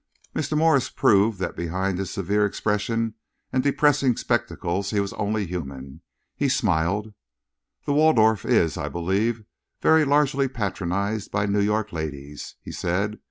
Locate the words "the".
7.85-7.93